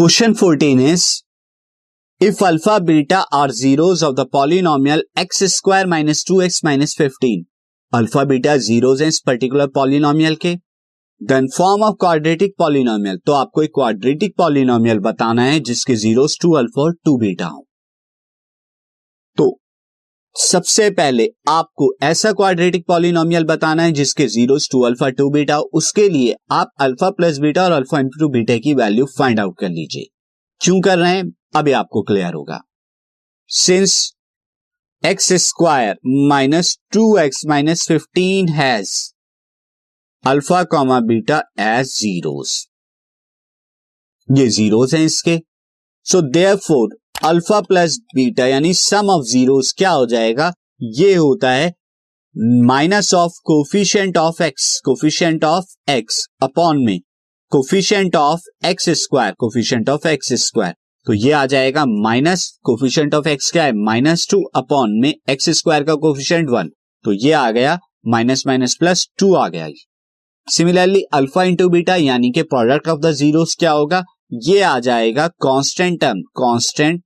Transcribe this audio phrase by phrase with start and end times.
[0.00, 1.22] Question 14 is,
[2.20, 7.42] if alpha beta are zeros of the polynomial x square minus 2x minus 15
[7.94, 10.54] alpha beta zeros हैं इस particular polynomial के
[11.22, 16.52] then form of quadratic polynomial तो आपको एक quadratic polynomial बताना है जिसके जीरोस टू
[16.52, 17.66] अल्फ़ा और टू बीटा हो।
[19.36, 19.61] तो
[20.36, 26.08] सबसे पहले आपको ऐसा क्वाड्रेटिक पॉलिनोमियल बताना है जिसके zeros two alpha two beta उसके
[26.08, 30.06] लिए आप अल्फ़ा प्लस बीटा और अल्फ़ा इंटू बीटा की वैल्यू फाइंड आउट कर लीजिए।
[30.60, 31.30] क्यों कर रहे हैं?
[31.56, 32.60] अभी आपको क्लियर होगा।
[33.50, 34.14] Since
[35.02, 35.96] x square
[36.28, 38.94] minus two x minus fifteen has
[40.24, 42.66] alpha comma beta as zeros
[44.28, 45.40] ये जीरोस हैं इसके।
[46.06, 46.20] So
[46.56, 46.88] therefore
[47.24, 50.52] alpha plus beta यानी सम ऑफ़ जीरोस क्या हो जाएगा?
[50.80, 51.72] ये होता है
[52.66, 56.98] minus of coefficient of x coefficient of x upon में।
[57.52, 60.74] Coefficient of x square coefficient of x square
[61.06, 63.72] तो ये आ जाएगा माइनस कोफिशियंट ऑफ़ एक्स क्या है?
[63.74, 66.70] माइनस टू अपॉन में एक्स स्क्वायर का कोफिशियंट वन
[67.04, 69.68] तो ये आ गया माइनस माइनस प्लस टू आ गया
[70.48, 74.02] सिमिलरली अल्फ़ा इंटू बीटा यानी कि प्रोडक्ट ऑफ़ द जीरोस क्या होगा?
[74.32, 77.02] ये आ जाएगा constant term constant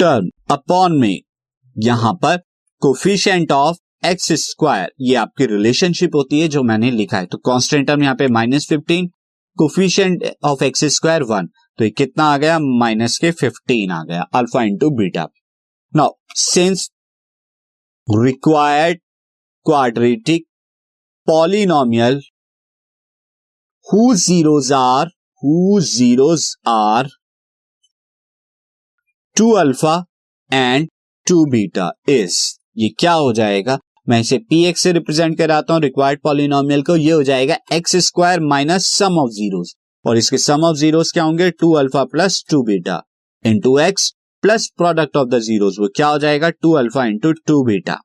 [0.00, 1.20] term upon में।
[1.76, 2.36] यहाँ पर
[2.82, 3.76] कोफिशियंट ऑफ़
[4.06, 8.14] एक्स स्क्वायर, ये आपकी रिलेशनशिप होती है जो मैंने लिखा है। तो कांस्टेंट टर्म यहाँ
[8.14, 9.06] पे minus fifteen
[9.56, 11.48] coefficient of x square one.
[11.78, 12.58] तो ये कितना आ गया?
[12.60, 15.26] माइनस के फिफ्टीन आ गया, alpha into beta.
[15.92, 16.88] Now, since
[18.08, 18.98] required
[19.66, 20.46] quadratic
[21.28, 22.20] polynomial
[23.86, 25.06] who zeros are
[25.42, 27.08] who zeros are
[29.36, 29.92] two alpha
[30.50, 30.88] and
[31.26, 32.38] two beta is
[32.78, 33.78] ये क्या हो जाएगा?
[34.08, 37.96] मैं इसे पी एक्स से रिप्रेजेंट कराता हूँ रिक्वायर्ड पॉलिनोमियल को। ये हो जाएगा x
[38.06, 41.50] square minus sum of zeros और इसके सम ऑफ़ जीरोस क्या होंगे?
[41.50, 43.00] Two alpha plus two beta
[43.44, 44.10] into x
[44.42, 46.50] plus product of the zeros वो क्या हो जाएगा?
[46.50, 48.00] Two alpha into two beta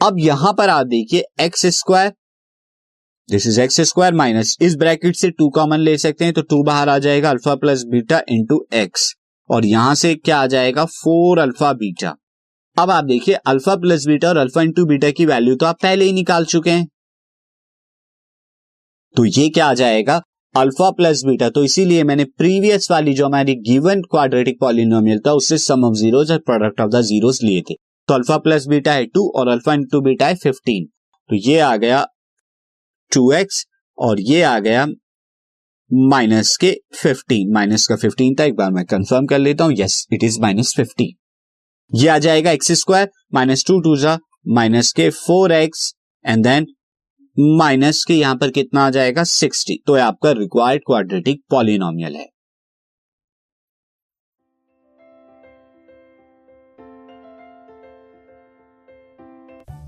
[0.00, 2.12] अब यहाँ पर आप देखिए x square
[3.28, 6.62] this is x square minus इस ब्रैकेट से टू कॉमन ले सकते हैं तो टू
[6.62, 9.14] बाहर आ जाएगा alpha plus beta into x
[9.50, 10.84] और यहाँ से क्या आ जाएगा?
[10.84, 12.14] फोर अल्फ़ा बीटा
[12.76, 16.04] अब आप देखिए अल्फ़ा प्लस बीटा और अल्फ़ा इंटू बीटा की वैल्यू तो आप पहले
[16.04, 16.86] ही निकाल चुके हैं।
[19.14, 20.20] तो ये क्या आ जाएगा?
[20.54, 25.58] अल्फ़ा प्लस बीटा तो इसीलिए मैंने प्रीवियस वाली जो हमारी गिवन क्वाड्रेटिक पॉलिनोमियल था, उससे
[25.58, 27.74] सम ऑफ़ जीरोस और प्रोडक्ट ऑफ़ द जीरोस लिए थे।
[28.08, 30.84] तो अल्फ़ा प्लस बीटा है टू और अल्फ़ा इंटू बीटा है फिफ्टीन
[31.30, 32.06] तो ये आ गया
[33.12, 33.64] टू एक्स
[33.98, 34.86] और ये आ गया
[35.90, 40.06] माइनस के फिफ्टीन माइनस का फिफ्टीन था, एक बार मैं कंफर्म कर लेता हूँ। Yes
[40.12, 41.16] it is minus fifteen
[41.90, 45.92] ये आ जाएगा x square minus two two जा माइनस के four x
[46.24, 46.66] and then
[47.56, 49.24] minus के यहाँ पर कितना आ जाएगा?
[49.24, 52.26] सिक्सटी तो ये आपका रिक्वायर्ड क्वाड्रेटिक पॉलिनोमियल है।